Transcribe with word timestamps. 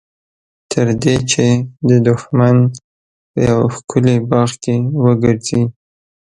تر 0.71 0.87
دې 1.03 1.15
چې 1.31 1.45
د 1.89 1.91
دښمن 2.07 2.55
سره 2.59 2.73
په 3.33 3.39
یوه 3.49 3.67
ښکلي 3.75 4.15
باغ 4.29 4.51
کې 4.63 4.75
وګرځي. 5.03 5.61